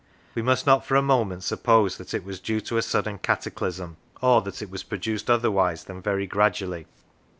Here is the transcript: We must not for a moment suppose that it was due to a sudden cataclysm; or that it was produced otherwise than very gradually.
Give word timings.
We 0.33 0.41
must 0.41 0.65
not 0.65 0.83
for 0.83 0.95
a 0.95 1.01
moment 1.03 1.43
suppose 1.43 1.97
that 1.97 2.15
it 2.15 2.23
was 2.25 2.39
due 2.39 2.59
to 2.61 2.77
a 2.77 2.81
sudden 2.81 3.19
cataclysm; 3.19 3.97
or 4.19 4.41
that 4.41 4.59
it 4.63 4.71
was 4.71 4.81
produced 4.81 5.29
otherwise 5.29 5.83
than 5.83 6.01
very 6.01 6.25
gradually. 6.25 6.87